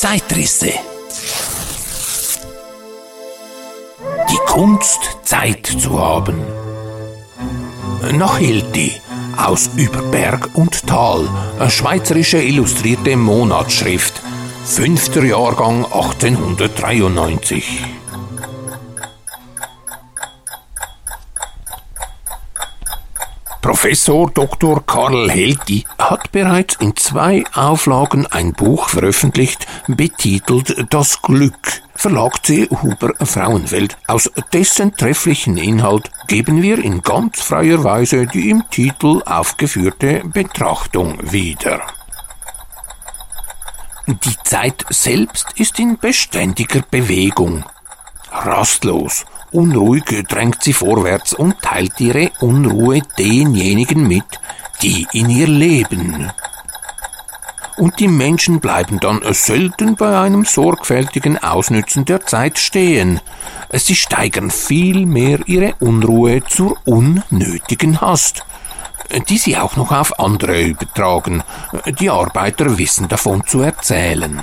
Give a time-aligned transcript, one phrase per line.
[0.00, 0.70] Zeitrisse.
[4.30, 6.40] Die Kunst, Zeit zu haben.
[8.12, 8.92] Nach Hilti
[9.36, 14.22] aus Über Berg und Tal, eine schweizerische illustrierte Monatsschrift,
[14.64, 17.97] fünfter Jahrgang 1893.
[23.80, 24.84] Professor Dr.
[24.84, 32.68] Karl Helti hat bereits in zwei Auflagen ein Buch veröffentlicht, betitelt Das Glück, Verlag C.
[32.82, 33.96] Huber Frauenfeld.
[34.08, 41.30] Aus dessen trefflichen Inhalt geben wir in ganz freier Weise die im Titel aufgeführte Betrachtung
[41.30, 41.80] wieder.
[44.08, 47.64] Die Zeit selbst ist in beständiger Bewegung.
[48.32, 54.24] Rastlos Unruhig drängt sie vorwärts und teilt ihre Unruhe denjenigen mit,
[54.82, 56.30] die in ihr leben.
[57.78, 63.20] Und die Menschen bleiben dann selten bei einem sorgfältigen Ausnützen der Zeit stehen.
[63.72, 68.44] Sie steigern vielmehr ihre Unruhe zur unnötigen Hast,
[69.28, 71.44] die sie auch noch auf andere übertragen.
[72.00, 74.42] Die Arbeiter wissen davon zu erzählen.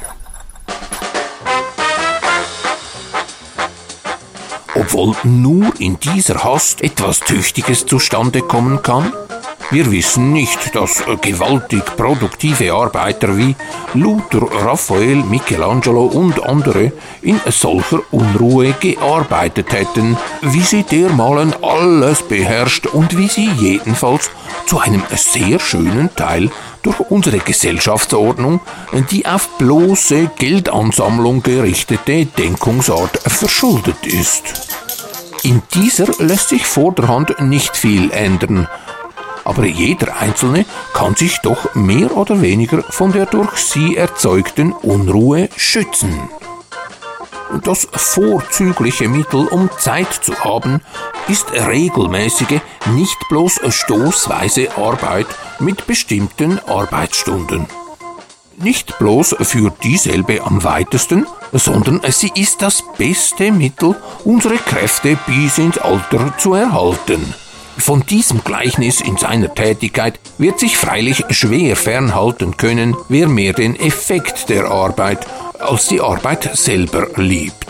[4.76, 9.12] Obwohl nur in dieser Hast etwas Tüchtiges zustande kommen kann?
[9.72, 13.56] Wir wissen nicht, dass gewaltig produktive Arbeiter wie
[13.96, 16.92] Luther, Raphael, Michelangelo und andere
[17.24, 24.30] in solcher Unruhe gearbeitet hätten, wie sie dermalen alles beherrscht und wie sie jedenfalls
[24.68, 26.52] zu einem sehr schönen Teil
[26.84, 28.62] durch unsere Gesellschaftsordnung
[29.10, 34.78] die auf bloße Geldansammlung gerichtete Denkungsart verschuldet ist.
[35.44, 38.68] In dieser lässt sich vorderhand nicht viel ändern,
[39.46, 45.48] aber jeder Einzelne kann sich doch mehr oder weniger von der durch sie erzeugten Unruhe
[45.56, 46.30] schützen.
[47.64, 50.82] Das vorzügliche Mittel, um Zeit zu haben,
[51.28, 52.60] ist regelmäßige,
[52.94, 55.28] nicht bloß stoßweise Arbeit
[55.60, 57.68] mit bestimmten Arbeitsstunden.
[58.58, 65.58] Nicht bloß führt dieselbe am weitesten, sondern sie ist das beste Mittel, unsere Kräfte bis
[65.58, 67.34] ins Alter zu erhalten.
[67.78, 73.76] Von diesem Gleichnis in seiner Tätigkeit wird sich freilich schwer fernhalten können, wer mehr den
[73.76, 75.28] Effekt der Arbeit
[75.60, 77.68] als die Arbeit selber liebt.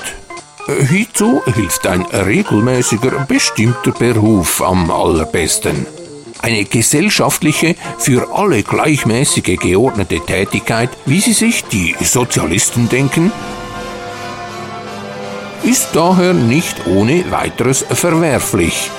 [0.90, 5.86] Hierzu hilft ein regelmäßiger, bestimmter Beruf am allerbesten.
[6.42, 13.32] Eine gesellschaftliche, für alle gleichmäßige geordnete Tätigkeit, wie sie sich die Sozialisten denken,
[15.64, 18.92] ist daher nicht ohne weiteres verwerflich,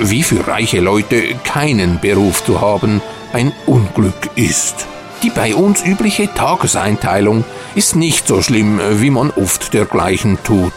[0.00, 3.02] wie für reiche Leute keinen Beruf zu haben
[3.32, 4.86] ein Unglück ist.
[5.22, 10.72] Die bei uns übliche Tageseinteilung ist nicht so schlimm, wie man oft dergleichen tut.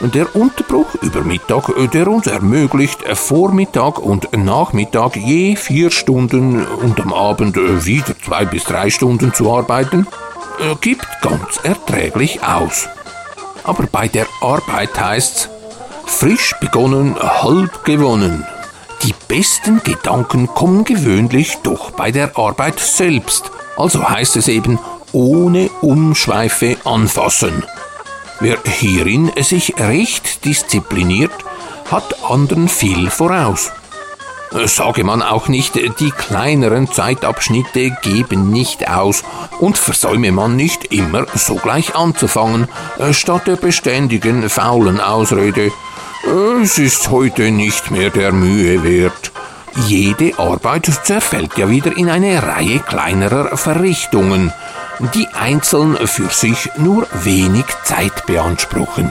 [0.00, 7.12] Der Unterbruch über Mittag, der uns ermöglicht, Vormittag und Nachmittag je vier Stunden und am
[7.12, 10.06] Abend wieder zwei bis drei Stunden zu arbeiten,
[10.58, 12.88] äh, gibt ganz erträglich aus.
[13.62, 15.48] Aber bei der Arbeit heißt's,
[16.06, 18.46] frisch begonnen, halb gewonnen.
[19.02, 23.50] Die besten Gedanken kommen gewöhnlich doch bei der Arbeit selbst.
[23.76, 24.78] Also heißt es eben,
[25.12, 27.64] ohne Umschweife anfassen.
[28.40, 31.32] Wer hierin sich recht diszipliniert,
[31.90, 33.70] hat anderen viel voraus.
[34.66, 39.24] Sage man auch nicht, die kleineren Zeitabschnitte geben nicht aus
[39.58, 42.68] und versäume man nicht immer sogleich anzufangen,
[43.10, 45.72] statt der beständigen faulen Ausrede,
[46.26, 49.32] es ist heute nicht mehr der Mühe wert.
[49.86, 54.52] Jede Arbeit zerfällt ja wieder in eine Reihe kleinerer Verrichtungen,
[55.14, 59.10] die einzeln für sich nur wenig Zeit beanspruchen.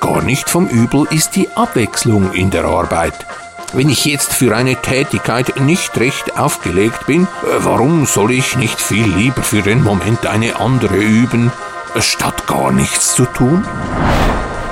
[0.00, 3.26] Gar nicht vom Übel ist die Abwechslung in der Arbeit.
[3.72, 7.26] Wenn ich jetzt für eine Tätigkeit nicht recht aufgelegt bin,
[7.58, 11.52] warum soll ich nicht viel lieber für den Moment eine andere üben,
[11.98, 13.64] statt gar nichts zu tun?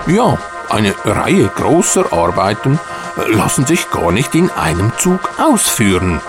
[0.06, 0.38] Ja,
[0.70, 2.79] eine Reihe großer Arbeiten
[3.26, 6.20] lassen sich gar nicht in einem Zug ausführen.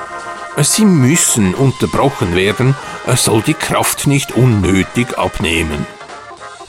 [0.58, 2.76] Sie müssen unterbrochen werden,
[3.16, 5.86] soll die Kraft nicht unnötig abnehmen.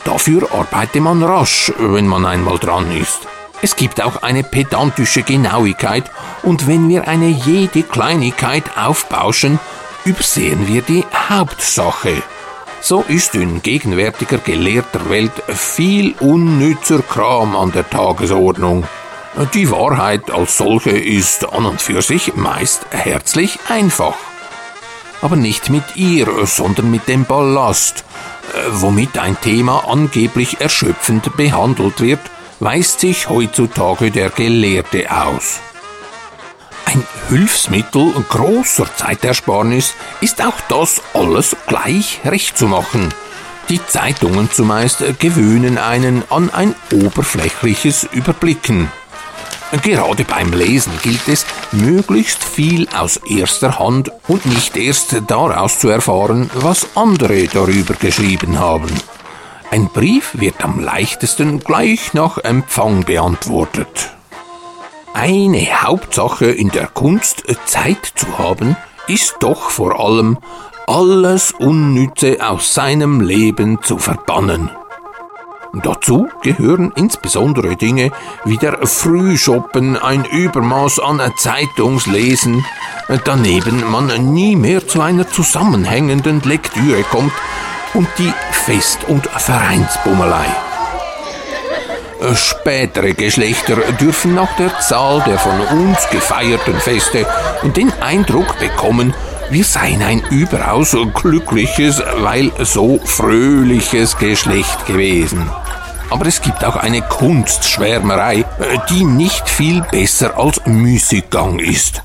[0.05, 3.27] Dafür arbeite man rasch, wenn man einmal dran ist.
[3.63, 6.11] Es gibt auch eine pedantische Genauigkeit
[6.43, 9.59] und wenn wir eine jede Kleinigkeit aufbauschen,
[10.05, 12.23] übersehen wir die Hauptsache.
[12.83, 18.85] So ist in gegenwärtiger gelehrter Welt viel unnützer Kram an der Tagesordnung.
[19.55, 24.17] Die Wahrheit als solche ist an und für sich meist herzlich einfach.
[25.23, 28.05] Aber nicht mit ihr, sondern mit dem Ballast,
[28.71, 32.21] womit ein Thema angeblich erschöpfend behandelt wird,
[32.59, 35.61] weist sich heutzutage der Gelehrte aus.
[36.93, 43.15] Ein Hilfsmittel großer Zeitersparnis ist auch das alles gleich recht zu machen.
[43.69, 48.91] Die Zeitungen zumeist gewöhnen einen an ein oberflächliches Überblicken.
[49.85, 55.91] Gerade beim Lesen gilt es, möglichst viel aus erster Hand und nicht erst daraus zu
[55.91, 58.91] erfahren, was andere darüber geschrieben haben.
[59.71, 64.11] Ein Brief wird am leichtesten gleich nach Empfang beantwortet.
[65.23, 68.75] Eine Hauptsache in der Kunst, Zeit zu haben,
[69.07, 70.39] ist doch vor allem,
[70.87, 74.71] alles Unnütze aus seinem Leben zu verbannen.
[75.83, 78.13] Dazu gehören insbesondere Dinge
[78.47, 82.65] wie der Frühschoppen, ein Übermaß an Zeitungslesen,
[83.27, 87.35] daneben man nie mehr zu einer zusammenhängenden Lektüre kommt
[87.93, 90.47] und die Fest- und Vereinsbummelei.
[92.35, 97.27] Spätere Geschlechter dürfen nach der Zahl der von uns gefeierten Feste
[97.77, 99.15] den Eindruck bekommen,
[99.51, 105.51] wir seien ein überaus glückliches, weil so fröhliches Geschlecht gewesen.
[106.11, 108.45] Aber es gibt auch eine Kunstschwärmerei,
[108.91, 112.03] die nicht viel besser als Müßiggang ist.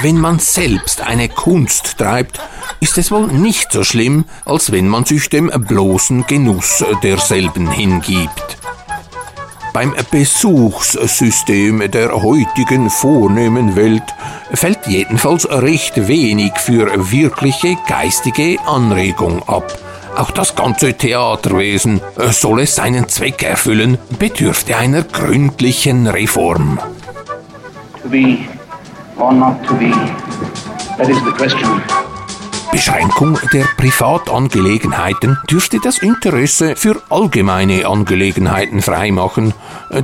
[0.00, 2.40] Wenn man selbst eine Kunst treibt,
[2.80, 8.58] ist es wohl nicht so schlimm, als wenn man sich dem bloßen Genuss derselben hingibt.
[9.72, 14.02] Beim Besuchssystem der heutigen vornehmen Welt
[14.52, 19.78] fällt jedenfalls recht wenig für wirkliche geistige Anregung ab.
[20.14, 26.78] Auch das ganze Theaterwesen, soll es seinen Zweck erfüllen, bedürfte einer gründlichen Reform.
[28.02, 28.40] To be
[29.18, 29.90] or not to be,
[30.98, 31.80] that is the question.
[32.72, 35.38] Beschränkung der Privatangelegenheiten.
[35.48, 39.52] Dürfte das Interesse für allgemeine Angelegenheiten freimachen,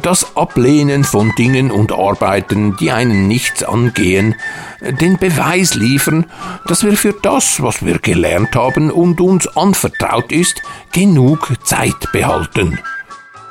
[0.03, 4.35] das Ablehnen von Dingen und Arbeiten, die einen nichts angehen,
[4.83, 6.27] den Beweis liefern,
[6.67, 10.63] dass wir für das, was wir gelernt haben und uns anvertraut ist,
[10.93, 12.79] genug Zeit behalten.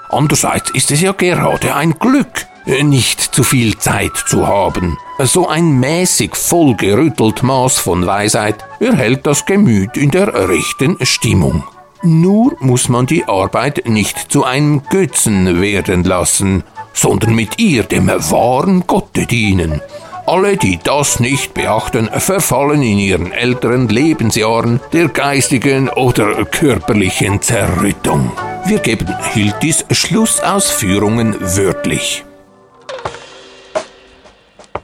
[0.09, 4.97] Andererseits ist es ja gerade ein Glück, nicht zu viel Zeit zu haben.
[5.19, 11.63] So ein mäßig vollgerüttelt Maß von Weisheit erhält das Gemüt in der rechten Stimmung.
[12.03, 18.07] Nur muss man die Arbeit nicht zu einem Götzen werden lassen, sondern mit ihr dem
[18.07, 19.81] wahren Gotte dienen.
[20.27, 28.31] Alle, die das nicht beachten, verfallen in ihren älteren Lebensjahren der geistigen oder körperlichen Zerrüttung.
[28.65, 32.26] Wir geben Hiltis Schlussausführungen wörtlich.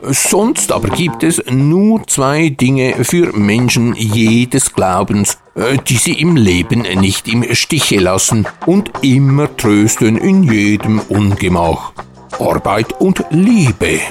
[0.06, 6.36] Sonst aber gibt es nur zwei Dinge für Menschen jedes Glaubens, äh, die sie im
[6.36, 11.94] Leben nicht im Stiche lassen und immer trösten in jedem Ungemach.
[12.38, 14.02] Arbeit und Liebe.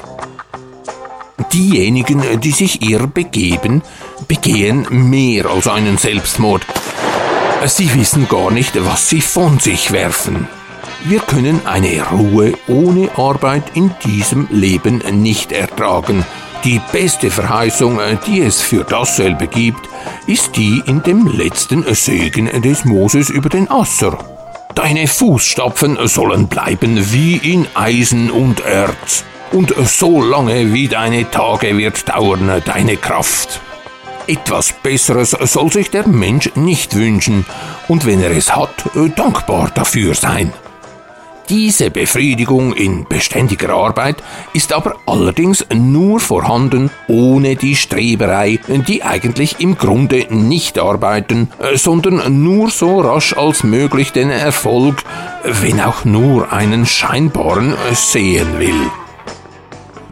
[1.53, 3.83] Diejenigen, die sich ihr begeben,
[4.29, 6.65] begehen mehr als einen Selbstmord.
[7.67, 10.49] Sie wissen gar nicht, was sie von sich werfen.
[11.05, 16.25] Wir können eine Ruhe ohne Arbeit in diesem Leben nicht ertragen.
[16.63, 19.89] Die beste Verheißung, die es für dasselbe gibt,
[20.29, 24.17] ist die in dem letzten Segen des Moses über den Asser.
[24.77, 31.77] Deine Fußstapfen sollen bleiben wie in Eisen und Erz, und so lange wie deine Tage
[31.77, 33.61] wird dauern deine Kraft.
[34.29, 37.45] Etwas Besseres soll sich der Mensch nicht wünschen,
[37.89, 38.85] und wenn er es hat,
[39.17, 40.53] dankbar dafür sein.
[41.53, 44.17] Diese Befriedigung in beständiger Arbeit
[44.55, 52.43] ist aber allerdings nur vorhanden ohne die Streberei, die eigentlich im Grunde nicht arbeiten, sondern
[52.43, 55.05] nur so rasch als möglich den Erfolg,
[55.45, 58.91] wenn auch nur einen scheinbaren, sehen will.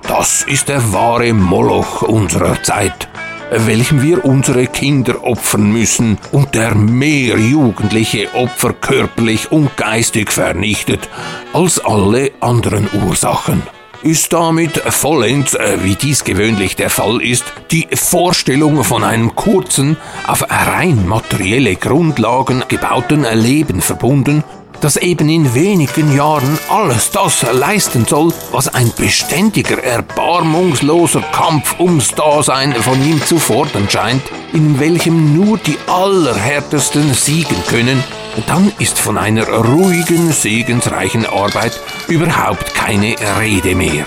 [0.03, 3.09] Das ist der wahre Moloch unserer Zeit
[3.51, 11.09] welchem wir unsere Kinder opfern müssen und der mehr jugendliche Opfer körperlich und geistig vernichtet
[11.53, 13.63] als alle anderen Ursachen.
[14.03, 19.99] Ist damit vollends, äh, wie dies gewöhnlich der Fall ist, die Vorstellung von einem kurzen,
[20.27, 24.43] auf rein materielle Grundlagen gebauten Leben verbunden,
[24.81, 32.09] das eben in wenigen Jahren alles das leisten soll, was ein beständiger, erbarmungsloser Kampf ums
[32.11, 34.23] Dasein von ihm zu fordern scheint,
[34.53, 38.03] in welchem nur die Allerhärtesten siegen können,
[38.47, 44.07] dann ist von einer ruhigen, segensreichen Arbeit überhaupt keine Rede mehr.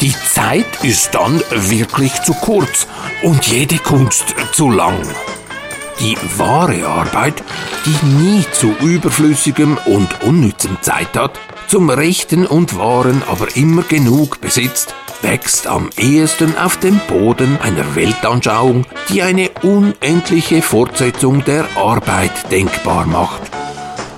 [0.00, 2.86] Die Zeit ist dann wirklich zu kurz
[3.22, 5.00] und jede Kunst zu lang.
[6.02, 7.44] Die wahre Arbeit,
[7.86, 14.40] die nie zu überflüssigem und unnützem Zeit hat, zum Rechten und Wahren aber immer genug
[14.40, 22.50] besitzt, wächst am ehesten auf dem Boden einer Weltanschauung, die eine unendliche Fortsetzung der Arbeit
[22.50, 23.42] denkbar macht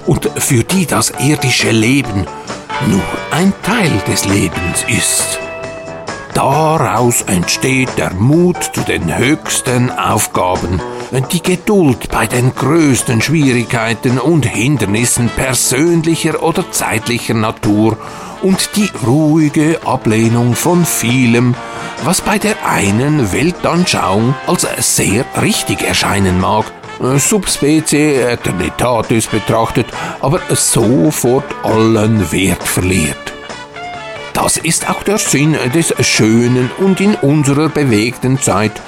[0.07, 2.25] und für die das irdische Leben
[2.89, 5.39] nur ein Teil des Lebens ist.
[6.35, 10.81] Daraus entsteht der Mut zu den höchsten Aufgaben,
[11.31, 17.97] die Geduld bei den größten Schwierigkeiten und Hindernissen persönlicher oder zeitlicher Natur
[18.43, 21.55] und die ruhige Ablehnung von vielem,
[22.03, 26.65] was bei der einen Weltanschauung als sehr richtig erscheinen mag,
[27.17, 29.87] subspecie eternitatis betrachtet,
[30.21, 33.34] aber sofort allen Wert verliert.
[34.35, 38.83] Das ist auch der Sinn des schönen und in unserer bewegten Zeit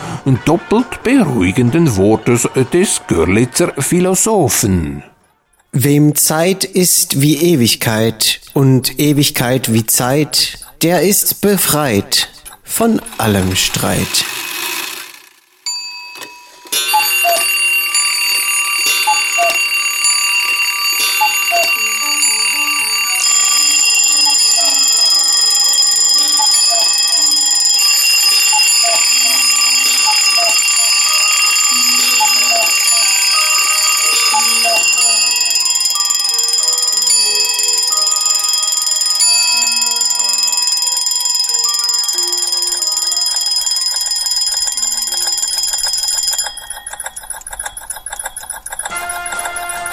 [0.45, 5.05] doppelt beruhigenden Wortes des Görlitzer Philosophen.
[5.73, 12.29] Wem Zeit ist wie Ewigkeit und Ewigkeit wie Zeit, der ist befreit
[12.65, 14.25] von allem Streit.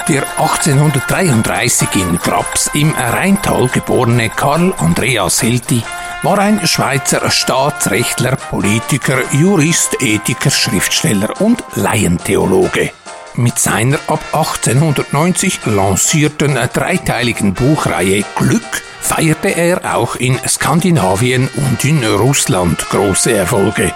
[0.06, 5.82] Der 1833 in Graps im Rheintal geborene Karl Andreas Hilti
[6.22, 12.90] war ein Schweizer Staatsrechtler, Politiker, Jurist, Ethiker, Schriftsteller und Laientheologe.
[13.36, 22.04] Mit seiner ab 1890 lancierten dreiteiligen Buchreihe Glück feierte er auch in Skandinavien und in
[22.04, 23.90] Russland große Erfolge.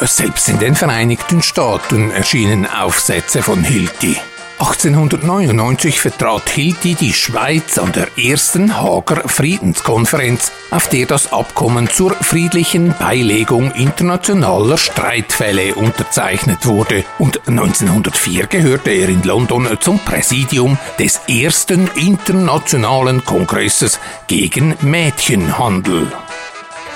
[0.00, 4.16] Selbst in den Vereinigten Staaten erschienen Aufsätze von Hilti.
[4.64, 12.12] 1899 vertrat Hilti die Schweiz an der ersten Hager Friedenskonferenz, auf der das Abkommen zur
[12.12, 21.20] friedlichen Beilegung internationaler Streitfälle unterzeichnet wurde und 1904 gehörte er in London zum Präsidium des
[21.28, 26.10] ersten internationalen Kongresses gegen Mädchenhandel.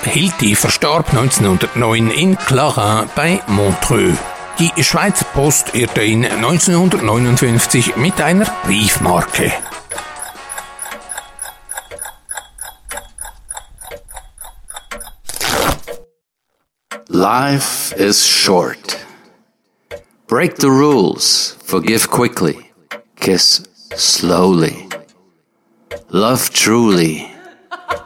[0.05, 4.17] Hilti verstarb 1909 in Clarins bei Montreux.
[4.59, 9.53] Die Schweizer Post ehrte ihn 1959 mit einer Briefmarke.
[17.07, 18.97] Life is short.
[20.27, 22.73] Break the rules, forgive quickly,
[23.15, 23.63] kiss
[23.95, 24.89] slowly,
[26.09, 27.31] love truly,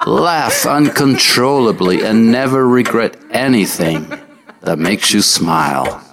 [0.05, 4.05] laugh uncontrollably, and never regret anything
[4.61, 6.12] that makes you smile.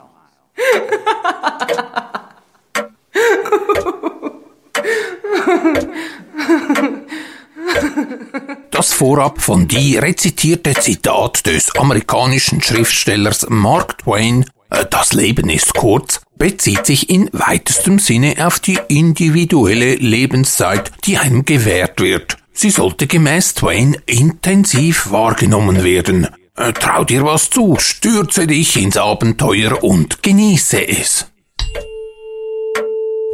[8.70, 15.74] Das vorab von die rezitierte Zitat des amerikanischen Schriftstellers Mark Twain äh, Das Leben ist
[15.74, 22.38] kurz bezieht sich in weitestem Sinne auf die individuelle Lebenszeit, die einem gewährt wird.
[22.52, 26.28] Sie sollte gemäß Twain intensiv wahrgenommen werden.
[26.60, 31.26] Äh, trau dir was zu, stürze dich ins Abenteuer und genieße es.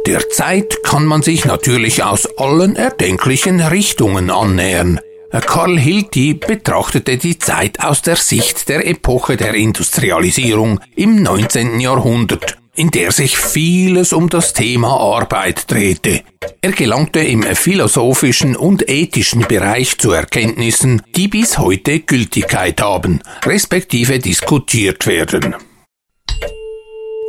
[0.05, 5.01] Der Zeit kann man sich natürlich aus allen erdenklichen Richtungen annähern.
[5.31, 11.81] Karl Hilti betrachtete die Zeit aus der Sicht der Epoche der Industrialisierung im 19.
[11.81, 16.21] Jahrhundert, in der sich vieles um das Thema Arbeit drehte.
[16.61, 24.19] Er gelangte im philosophischen und ethischen Bereich zu Erkenntnissen, die bis heute Gültigkeit haben, respektive
[24.19, 25.55] diskutiert werden.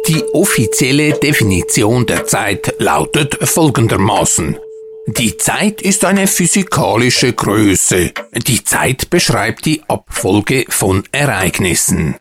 [0.07, 4.59] Die offizielle Definition der Zeit lautet folgendermaßen.
[5.07, 8.13] Die Zeit ist eine physikalische Größe.
[8.47, 12.17] Die Zeit beschreibt die Abfolge von Ereignissen.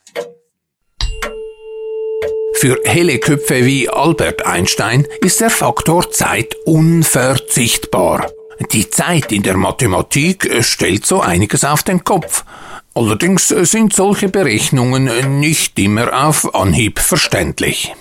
[2.59, 8.31] Für helle Köpfe wie Albert Einstein ist der Faktor Zeit unverzichtbar.
[8.71, 12.45] Die Zeit in der Mathematik stellt so einiges auf den Kopf.
[12.95, 17.93] Allerdings sind solche Berechnungen nicht immer auf Anhieb verständlich.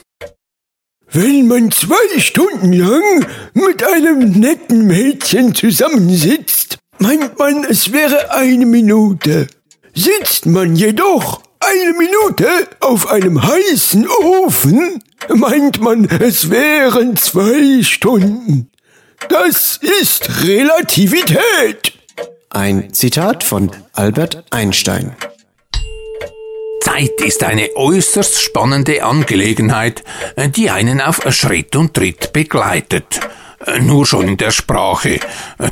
[1.13, 8.65] Wenn man zwei Stunden lang mit einem netten Mädchen zusammensitzt, meint man, es wäre eine
[8.65, 9.49] Minute.
[9.95, 15.03] Sitzt man jedoch eine Minute auf einem heißen Ofen,
[15.35, 18.71] meint man, es wären zwei Stunden.
[19.29, 21.95] Das ist Relativität.
[22.51, 25.17] Ein Zitat von Albert Einstein.
[26.83, 30.05] Zeit ist eine äußerst spannende Angelegenheit,
[30.55, 33.21] die einen auf Schritt und Tritt begleitet.
[33.81, 35.19] Nur schon in der Sprache.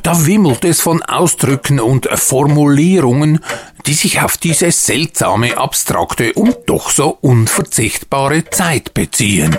[0.03, 3.41] Da wimmelt es von Ausdrücken und Formulierungen,
[3.87, 9.57] die sich auf diese seltsame, abstrakte und doch so unverzichtbare Zeit beziehen.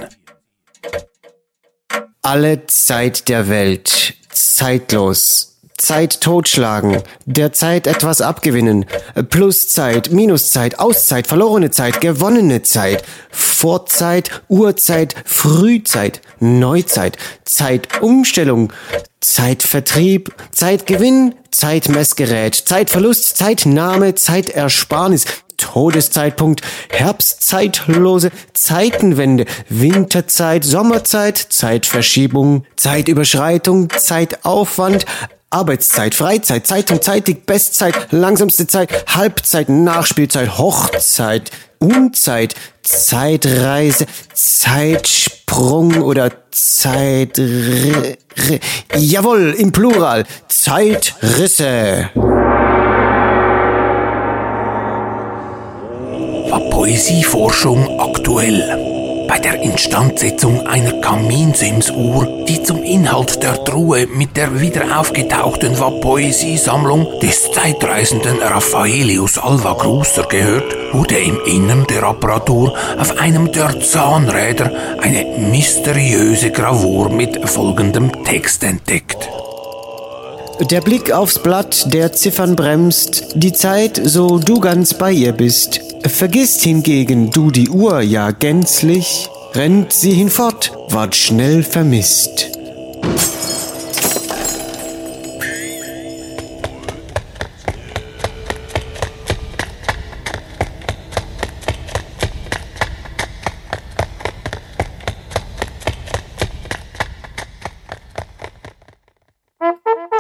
[2.21, 8.85] Alle Zeit der Welt, zeitlos, Zeit totschlagen, der Zeit etwas abgewinnen,
[9.29, 18.71] Pluszeit, Minuszeit, Auszeit, verlorene Zeit, gewonnene Zeit, Vorzeit, Urzeit, Frühzeit, Neuzeit, Zeitumstellung,
[19.19, 25.25] Zeitvertrieb, Zeitgewinn, Zeitmessgerät, Zeitverlust, Zeitnahme, Zeitersparnis,
[25.57, 35.05] Todeszeitpunkt, Herbstzeitlose, Zeitenwende, Winterzeit, Sommerzeit, Zeitverschiebung, Zeitüberschreitung, Zeitaufwand,
[35.49, 47.39] Arbeitszeit, Freizeit, Zeitung, Zeitig, Bestzeit, langsamste Zeit, Halbzeit, Nachspielzeit, Hochzeit, Unzeit, Zeitreise, Zeitsprung oder Zeit...
[48.97, 52.09] Jawohl, im Plural, Zeitrisse.
[56.49, 58.94] War Poesieforschung aktuell?
[59.27, 67.19] Bei der Instandsetzung einer Kaminsimsuhr, die zum Inhalt der Truhe mit der wieder aufgetauchten Poesiesammlung
[67.21, 74.71] des zeitreisenden Raffaelius Alva Grusser gehört, wurde im Innern der Apparatur auf einem der Zahnräder
[75.01, 79.29] eine mysteriöse Gravur mit folgendem Text entdeckt.
[80.61, 85.81] Der Blick aufs Blatt der Ziffern bremst, die Zeit, so du ganz bei ihr bist.
[86.07, 92.51] Vergisst hingegen du die Uhr ja gänzlich, rennt sie hinfort, ward schnell vermisst.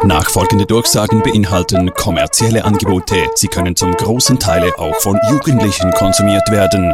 [0.05, 3.15] Nachfolgende Durchsagen beinhalten kommerzielle Angebote.
[3.33, 6.93] Sie können zum großen Teil auch von Jugendlichen konsumiert werden.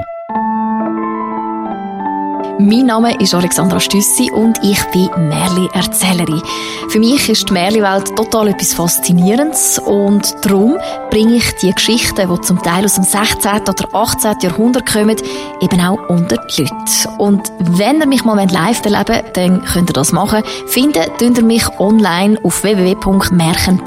[2.63, 6.43] Mein Name ist Alexandra Stüssi und ich bin Märli-Erzählerin.
[6.89, 10.77] Für mich ist die Märli-Welt total etwas Faszinierendes und darum
[11.09, 13.61] bringe ich die Geschichten, die zum Teil aus dem 16.
[13.61, 14.35] oder 18.
[14.43, 15.15] Jahrhundert kommen,
[15.59, 16.75] eben auch unter die Leute.
[17.17, 20.43] Und wenn ihr mich mal live erleben wollt, dann könnt ihr das machen.
[20.67, 23.81] Finden könnt ihr mich online auf www.märchen.ch.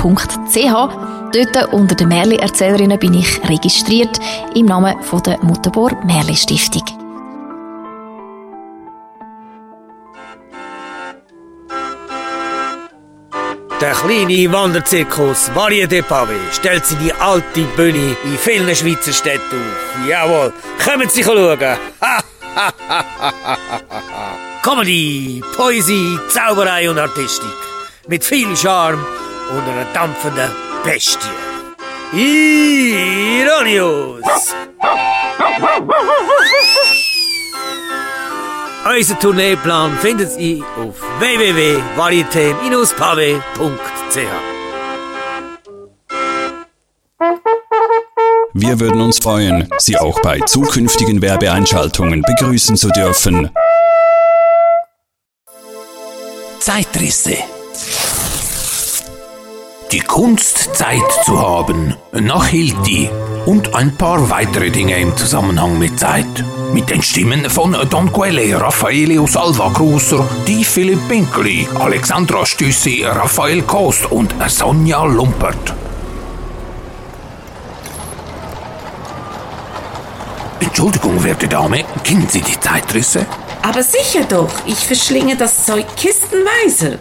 [1.32, 4.18] Dort unter den Märli-Erzählerinnen bin ich registriert
[4.56, 6.34] im Namen der Mutterbor Märli
[13.80, 19.60] Der kleine Wanderzirkus Varie de Pavé stellt sie die alte Bühne in vielen Schweizer Städten
[19.60, 20.08] auf.
[20.08, 20.52] Jawohl,
[20.84, 21.58] kommen Sie schauen.
[24.62, 27.50] Comedy, Poesie, Zauberei und Artistik.
[28.06, 29.04] Mit viel Charme
[29.50, 30.50] und einer dampfenden
[30.84, 31.28] Bestie.
[33.42, 34.22] Ironius!
[38.86, 44.18] Unser Tourneeplan findet Sie auf www.varieté-pave.ch.
[48.52, 53.50] Wir würden uns freuen, Sie auch bei zukünftigen Werbeeinschaltungen begrüßen zu dürfen.
[56.60, 57.38] Zeitrisse.
[59.92, 63.08] Die Kunst, Zeit zu haben, nach Hilti
[63.46, 66.44] und ein paar weitere Dinge im Zusammenhang mit Zeit.
[66.72, 73.62] Mit den Stimmen von Don Quelle, Raffaele Salva Cruser, die Philipp Pinkli, Alexandra Stüssi, Raphael
[73.62, 75.74] Kost und Sonja Lumpert.
[80.60, 83.26] Entschuldigung, werte Dame, kennen Sie die Zeitrisse?
[83.62, 86.98] Aber sicher doch, ich verschlinge das Zeug kistenweise.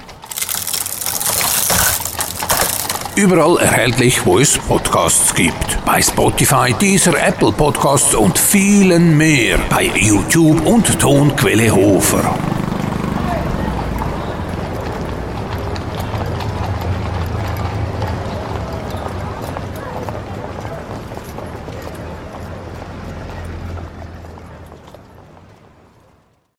[3.16, 5.78] Überall erhältlich, wo es Podcasts gibt.
[5.86, 9.60] Bei Spotify, Deezer, Apple Podcasts und vielen mehr.
[9.70, 12.53] Bei YouTube und Tonquelle Hofer.